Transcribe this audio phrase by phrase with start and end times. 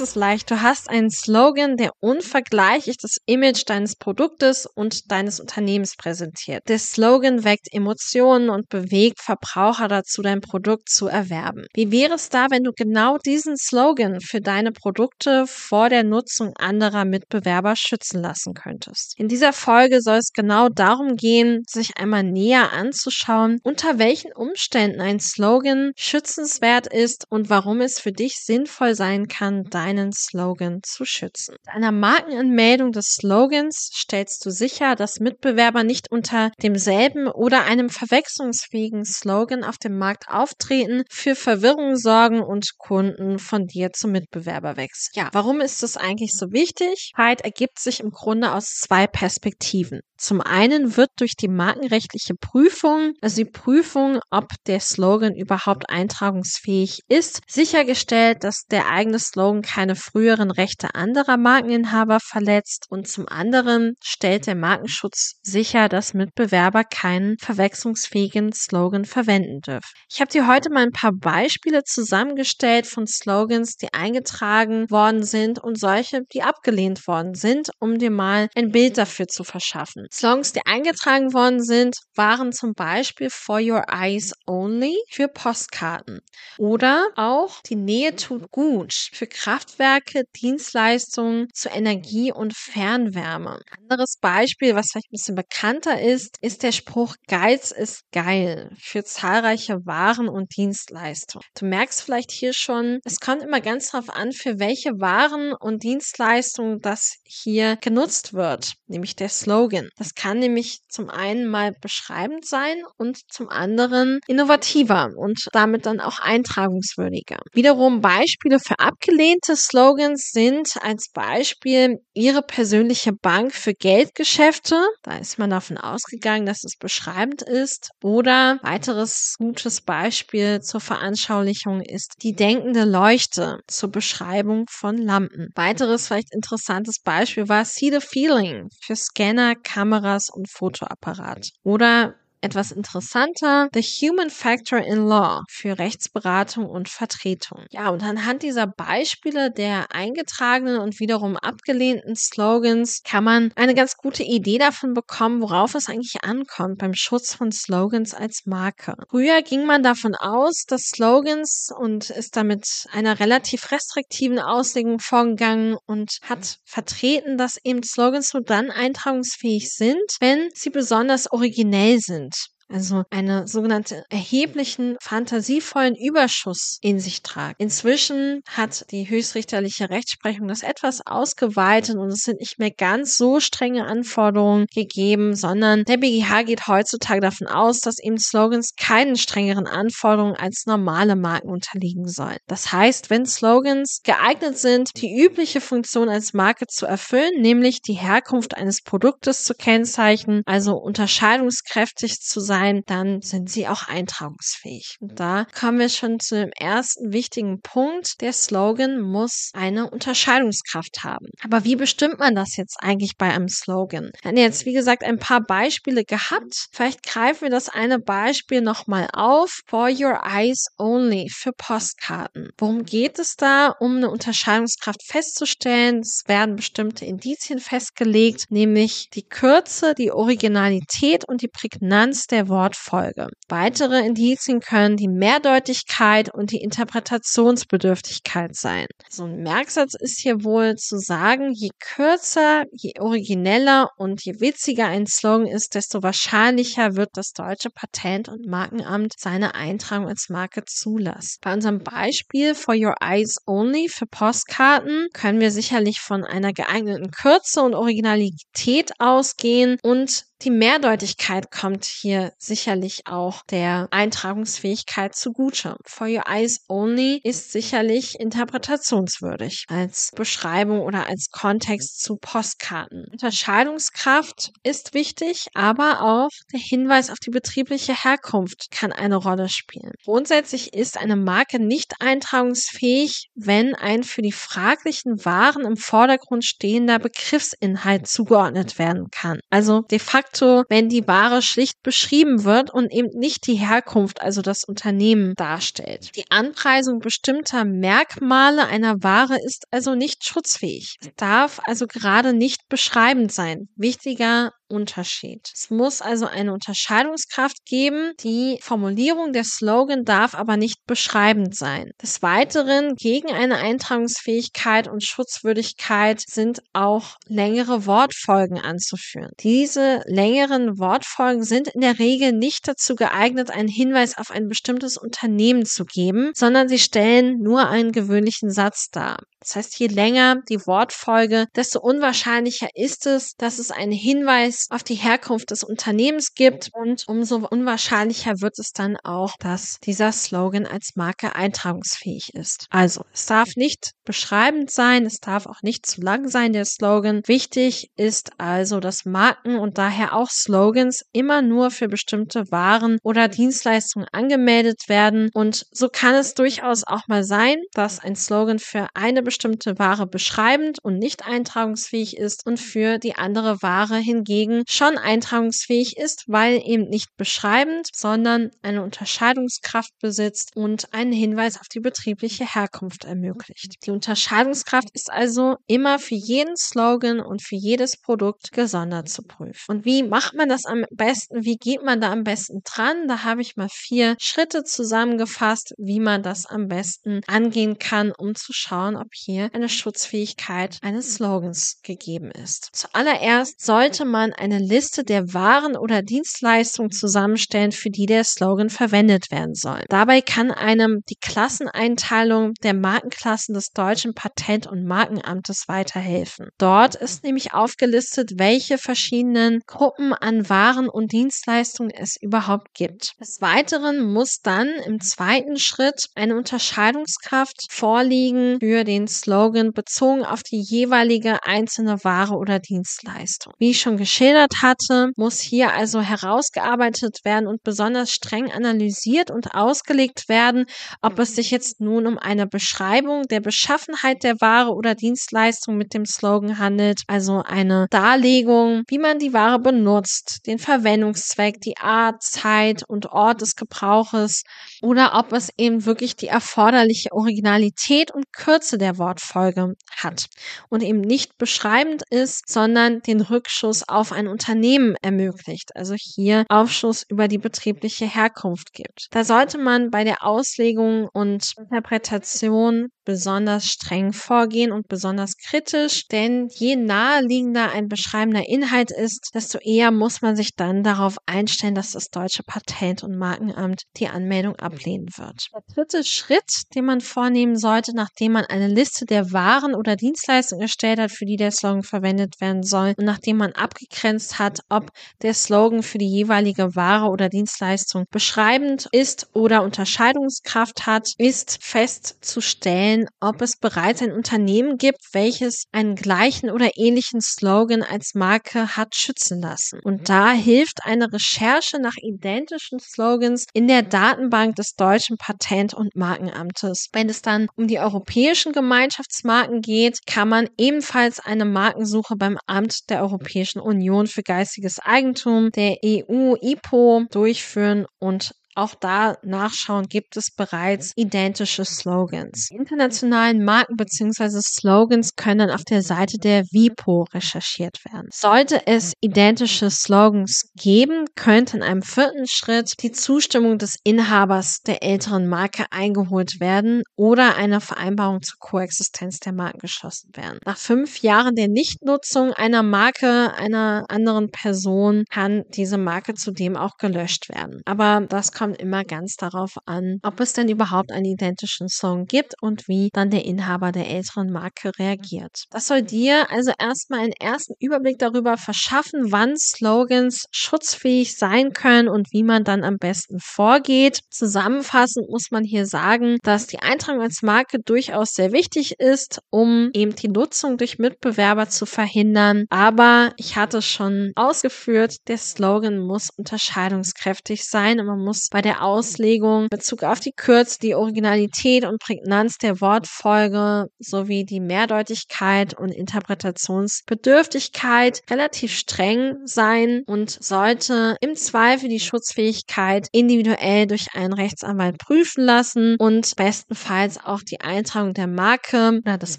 [0.00, 0.50] Kennst es leicht.
[0.50, 6.62] Du hast einen Slogan, der unvergleichlich das Image deines Produktes und deines Unternehmens präsentiert.
[6.68, 11.66] Der Slogan weckt Emotionen und bewegt Verbraucher dazu, dein Produkt zu erwerben.
[11.74, 16.54] Wie wäre es da, wenn du genau diesen Slogan für deine Produkte vor der Nutzung
[16.56, 19.14] anderer Mitbewerber schützen lassen könntest?
[19.18, 25.02] In dieser Folge soll es genau darum gehen, sich einmal näher anzuschauen, unter welchen Umständen
[25.02, 31.04] ein Slogan schützenswert ist und warum es für dich sinnvoll sein kann, deinen Slogan zu
[31.04, 31.56] schützen.
[31.64, 37.90] Mit einer Markenanmeldung des Slogans stellst du sicher, dass Mitbewerber nicht unter demselben oder einem
[37.90, 44.76] verwechslungsfähigen Slogan auf dem Markt auftreten, für Verwirrung sorgen und Kunden von dir zum Mitbewerber
[44.76, 45.12] wechseln.
[45.14, 47.12] Ja, warum ist das eigentlich so wichtig?
[47.16, 50.00] Zeit ergibt sich im Grunde aus zwei Perspektiven.
[50.16, 57.00] Zum einen wird durch die markenrechtliche Prüfung, also die Prüfung, ob der Slogan überhaupt eintragungsfähig
[57.08, 63.94] ist, sichergestellt, dass der eigene Slogan keine früheren Rechte anderer Markeninhaber verletzt und zum anderen
[64.02, 69.94] stellt der Markenschutz sicher, dass Mitbewerber keinen verwechslungsfähigen Slogan verwenden dürfen.
[70.10, 75.60] Ich habe dir heute mal ein paar Beispiele zusammengestellt von Slogans, die eingetragen worden sind
[75.60, 80.06] und solche, die abgelehnt worden sind, um dir mal ein Bild dafür zu verschaffen.
[80.12, 86.18] Songs, die eingetragen worden sind, waren zum Beispiel For Your Eyes Only für Postkarten
[86.58, 89.28] oder auch Die Nähe tut gut für
[89.60, 93.60] Kraftwerke, Dienstleistungen zur Energie und Fernwärme.
[93.78, 99.04] Anderes Beispiel, was vielleicht ein bisschen bekannter ist, ist der Spruch Geiz ist geil für
[99.04, 101.44] zahlreiche Waren und Dienstleistungen.
[101.58, 105.82] Du merkst vielleicht hier schon, es kommt immer ganz darauf an, für welche Waren und
[105.82, 109.90] Dienstleistungen das hier genutzt wird, nämlich der Slogan.
[109.98, 116.00] Das kann nämlich zum einen mal beschreibend sein und zum anderen innovativer und damit dann
[116.00, 117.40] auch eintragungswürdiger.
[117.52, 124.76] Wiederum Beispiele für abgelehnte Slogans sind als Beispiel Ihre persönliche Bank für Geldgeschäfte.
[125.02, 127.90] Da ist man davon ausgegangen, dass es beschreibend ist.
[128.02, 135.50] Oder weiteres gutes Beispiel zur Veranschaulichung ist die denkende Leuchte zur Beschreibung von Lampen.
[135.54, 141.50] Weiteres vielleicht interessantes Beispiel war See the Feeling für Scanner, Kamera, Kameras und Fotoapparat.
[141.62, 147.66] Oder etwas interessanter, The Human Factor in Law für Rechtsberatung und Vertretung.
[147.70, 153.96] Ja, und anhand dieser Beispiele der eingetragenen und wiederum abgelehnten Slogans kann man eine ganz
[153.96, 158.94] gute Idee davon bekommen, worauf es eigentlich ankommt beim Schutz von Slogans als Marke.
[159.10, 165.76] Früher ging man davon aus, dass Slogans und ist damit einer relativ restriktiven Auslegung vorgegangen
[165.86, 172.29] und hat vertreten, dass eben Slogans nur dann eintragungsfähig sind, wenn sie besonders originell sind
[172.70, 177.56] also eine sogenannte erheblichen fantasievollen Überschuss in sich tragen.
[177.58, 183.40] Inzwischen hat die höchstrichterliche Rechtsprechung das etwas ausgeweitet und es sind nicht mehr ganz so
[183.40, 189.66] strenge Anforderungen gegeben, sondern der BGH geht heutzutage davon aus, dass eben Slogans keinen strengeren
[189.66, 192.38] Anforderungen als normale Marken unterliegen sollen.
[192.46, 197.94] Das heißt, wenn Slogans geeignet sind, die übliche Funktion als Marke zu erfüllen, nämlich die
[197.94, 204.96] Herkunft eines Produktes zu kennzeichnen, also unterscheidungskräftig zu sein, sein, dann sind sie auch eintragungsfähig.
[205.00, 208.20] Und da kommen wir schon zu dem ersten wichtigen Punkt.
[208.20, 211.26] Der Slogan muss eine Unterscheidungskraft haben.
[211.42, 214.10] Aber wie bestimmt man das jetzt eigentlich bei einem Slogan?
[214.22, 216.68] Wir haben jetzt, wie gesagt, ein paar Beispiele gehabt.
[216.72, 219.60] Vielleicht greifen wir das eine Beispiel nochmal auf.
[219.66, 222.50] For your eyes only für Postkarten.
[222.58, 223.68] Worum geht es da?
[223.80, 226.00] Um eine Unterscheidungskraft festzustellen.
[226.00, 233.28] Es werden bestimmte Indizien festgelegt, nämlich die Kürze, die Originalität und die Prägnanz der Wortfolge.
[233.48, 238.86] Weitere Indizien können die Mehrdeutigkeit und die Interpretationsbedürftigkeit sein.
[239.08, 244.86] So ein Merksatz ist hier wohl zu sagen, je kürzer, je origineller und je witziger
[244.86, 250.64] ein Slogan ist, desto wahrscheinlicher wird das deutsche Patent- und Markenamt seine Eintragung als Marke
[250.66, 251.38] zulassen.
[251.40, 257.10] Bei unserem Beispiel For Your Eyes Only für Postkarten können wir sicherlich von einer geeigneten
[257.10, 265.76] Kürze und Originalität ausgehen und Die Mehrdeutigkeit kommt hier sicherlich auch der Eintragungsfähigkeit zugute.
[265.84, 273.04] For Your Eyes Only ist sicherlich interpretationswürdig als Beschreibung oder als Kontext zu Postkarten.
[273.12, 279.92] Unterscheidungskraft ist wichtig, aber auch der Hinweis auf die betriebliche Herkunft kann eine Rolle spielen.
[280.06, 286.98] Grundsätzlich ist eine Marke nicht eintragungsfähig, wenn ein für die fraglichen Waren im Vordergrund stehender
[286.98, 289.40] Begriffsinhalt zugeordnet werden kann.
[289.50, 290.29] Also de facto,
[290.68, 296.16] wenn die Ware schlicht beschrieben wird und eben nicht die Herkunft, also das Unternehmen darstellt.
[296.16, 300.96] Die Anpreisung bestimmter Merkmale einer Ware ist also nicht schutzfähig.
[301.00, 303.68] Es darf also gerade nicht beschreibend sein.
[303.76, 305.50] Wichtiger Unterschied.
[305.54, 308.12] Es muss also eine Unterscheidungskraft geben.
[308.20, 311.90] Die Formulierung der Slogan darf aber nicht beschreibend sein.
[312.02, 319.30] Des Weiteren gegen eine Eintragungsfähigkeit und Schutzwürdigkeit sind auch längere Wortfolgen anzuführen.
[319.40, 324.96] Diese längeren Wortfolgen sind in der Regel nicht dazu geeignet, einen Hinweis auf ein bestimmtes
[324.96, 329.18] Unternehmen zu geben, sondern sie stellen nur einen gewöhnlichen Satz dar.
[329.40, 334.82] Das heißt, je länger die Wortfolge, desto unwahrscheinlicher ist es, dass es einen Hinweis auf
[334.82, 340.66] die Herkunft des Unternehmens gibt und umso unwahrscheinlicher wird es dann auch, dass dieser Slogan
[340.66, 342.66] als Marke eintragungsfähig ist.
[342.70, 347.22] Also, es darf nicht beschreibend sein, es darf auch nicht zu lang sein, der Slogan.
[347.26, 353.28] Wichtig ist also, dass Marken und daher auch Slogans immer nur für bestimmte Waren oder
[353.28, 358.88] Dienstleistungen angemeldet werden und so kann es durchaus auch mal sein, dass ein Slogan für
[358.94, 364.98] eine bestimmte Ware beschreibend und nicht eintragungsfähig ist und für die andere Ware hingegen schon
[364.98, 371.80] eintragungsfähig ist, weil eben nicht beschreibend, sondern eine Unterscheidungskraft besitzt und einen Hinweis auf die
[371.80, 373.76] betriebliche Herkunft ermöglicht.
[373.84, 379.64] Die Unterscheidungskraft ist also immer für jeden Slogan und für jedes Produkt gesondert zu prüfen.
[379.68, 381.44] Und wie macht man das am besten?
[381.44, 383.08] Wie geht man da am besten dran?
[383.08, 388.34] Da habe ich mal vier Schritte zusammengefasst, wie man das am besten angehen kann, um
[388.34, 392.70] zu schauen, ob hier eine Schutzfähigkeit eines Slogans gegeben ist.
[392.72, 399.30] Zuallererst sollte man eine Liste der Waren oder Dienstleistungen zusammenstellen, für die der Slogan verwendet
[399.30, 399.84] werden soll.
[399.88, 406.48] Dabei kann einem die Klasseneinteilung der Markenklassen des deutschen Patent- und Markenamtes weiterhelfen.
[406.58, 413.12] Dort ist nämlich aufgelistet, welche verschiedenen Gruppen an Waren und Dienstleistungen es überhaupt gibt.
[413.20, 420.42] Des Weiteren muss dann im zweiten Schritt eine Unterscheidungskraft vorliegen für den Slogan bezogen auf
[420.42, 423.52] die jeweilige einzelne Ware oder Dienstleistung.
[423.58, 430.28] Wie schon geschildert hatte, muss hier also herausgearbeitet werden und besonders streng analysiert und ausgelegt
[430.28, 430.66] werden,
[431.02, 435.94] ob es sich jetzt nun um eine Beschreibung der Beschaffenheit der Ware oder Dienstleistung mit
[435.94, 442.22] dem Slogan handelt, also eine Darlegung, wie man die Ware benutzt, den Verwendungszweck, die Art,
[442.22, 444.42] Zeit und Ort des Gebrauches
[444.82, 450.26] oder ob es eben wirklich die erforderliche Originalität und Kürze der Wortfolge hat
[450.68, 457.04] und eben nicht beschreibend ist, sondern den Rückschuss auf ein Unternehmen ermöglicht, also hier Aufschluss
[457.08, 459.06] über die betriebliche Herkunft gibt.
[459.10, 466.46] Da sollte man bei der Auslegung und Interpretation besonders streng vorgehen und besonders kritisch, denn
[466.54, 471.90] je naheliegender ein beschreibender Inhalt ist, desto eher muss man sich dann darauf einstellen, dass
[471.90, 475.48] das deutsche Patent- und Markenamt die Anmeldung ablehnen wird.
[475.52, 480.62] Der dritte Schritt, den man vornehmen sollte, nachdem man eine Liste der Waren oder Dienstleistungen
[480.62, 484.92] erstellt hat, für die der Slogan verwendet werden soll und nachdem man abgegrenzt hat, ob
[485.22, 492.99] der Slogan für die jeweilige Ware oder Dienstleistung beschreibend ist oder Unterscheidungskraft hat, ist festzustellen,
[493.20, 498.94] ob es bereits ein Unternehmen gibt, welches einen gleichen oder ähnlichen Slogan als Marke hat
[498.94, 499.80] schützen lassen.
[499.82, 505.94] Und da hilft eine Recherche nach identischen Slogans in der Datenbank des deutschen Patent- und
[505.96, 506.88] Markenamtes.
[506.92, 512.90] Wenn es dann um die europäischen Gemeinschaftsmarken geht, kann man ebenfalls eine Markensuche beim Amt
[512.90, 520.16] der Europäischen Union für geistiges Eigentum, der EU IPO durchführen und auch da nachschauen, gibt
[520.16, 522.48] es bereits identische Slogans.
[522.50, 524.40] Die internationalen Marken bzw.
[524.40, 528.08] Slogans können auf der Seite der WIPO recherchiert werden.
[528.12, 534.82] Sollte es identische Slogans geben, könnte in einem vierten Schritt die Zustimmung des Inhabers der
[534.82, 540.38] älteren Marke eingeholt werden oder eine Vereinbarung zur Koexistenz der Marken geschlossen werden.
[540.44, 546.76] Nach fünf Jahren der Nichtnutzung einer Marke einer anderen Person kann diese Marke zudem auch
[546.76, 547.62] gelöscht werden.
[547.64, 552.32] Aber das kommt immer ganz darauf an, ob es denn überhaupt einen identischen Song gibt
[552.40, 555.44] und wie dann der Inhaber der älteren Marke reagiert.
[555.50, 561.90] Das soll dir also erstmal einen ersten Überblick darüber verschaffen, wann Slogans schutzfähig sein können
[561.90, 564.00] und wie man dann am besten vorgeht.
[564.08, 569.68] Zusammenfassend muss man hier sagen, dass die Eintragung als Marke durchaus sehr wichtig ist, um
[569.74, 572.46] eben die Nutzung durch Mitbewerber zu verhindern.
[572.48, 578.64] Aber ich hatte schon ausgeführt, der Slogan muss unterscheidungskräftig sein und man muss bei der
[578.64, 585.70] Auslegung Bezug auf die Kürze, die Originalität und Prägnanz der Wortfolge sowie die Mehrdeutigkeit und
[585.70, 595.24] Interpretationsbedürftigkeit relativ streng sein und sollte im Zweifel die Schutzfähigkeit individuell durch einen Rechtsanwalt prüfen
[595.24, 599.18] lassen und bestenfalls auch die Eintragung der Marke oder das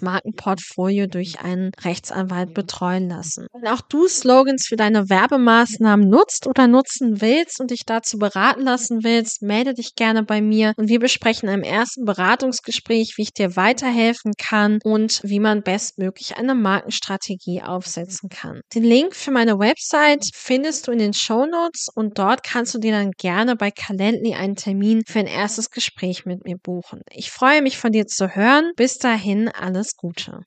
[0.00, 3.46] Markenportfolio durch einen Rechtsanwalt betreuen lassen.
[3.52, 8.62] Wenn auch du Slogans für deine Werbemaßnahmen nutzt oder nutzen willst und dich dazu beraten
[8.62, 13.32] lassen willst, melde dich gerne bei mir und wir besprechen im ersten Beratungsgespräch, wie ich
[13.32, 18.60] dir weiterhelfen kann und wie man bestmöglich eine Markenstrategie aufsetzen kann.
[18.74, 22.78] Den Link für meine Website findest du in den Show Notes und dort kannst du
[22.78, 27.00] dir dann gerne bei Calendly einen Termin für ein erstes Gespräch mit mir buchen.
[27.10, 28.72] Ich freue mich von dir zu hören.
[28.76, 30.40] Bis dahin alles Gute.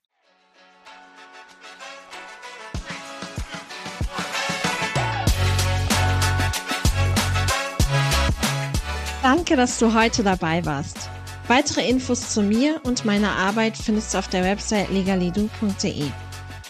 [9.36, 11.10] Danke, dass du heute dabei warst.
[11.50, 16.06] Weitere Infos zu mir und meiner Arbeit findest du auf der Website legalidu.de.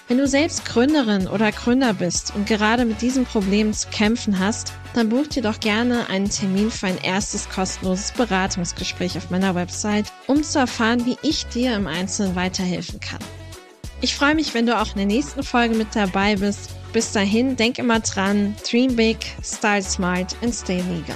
[0.07, 4.73] Wenn du selbst Gründerin oder Gründer bist und gerade mit diesem Problem zu kämpfen hast,
[4.95, 10.11] dann buch dir doch gerne einen Termin für ein erstes kostenloses Beratungsgespräch auf meiner Website,
[10.25, 13.19] um zu erfahren, wie ich dir im Einzelnen weiterhelfen kann.
[14.01, 16.71] Ich freue mich, wenn du auch in der nächsten Folge mit dabei bist.
[16.93, 21.15] Bis dahin, denk immer dran, dream big, style smart and stay legal.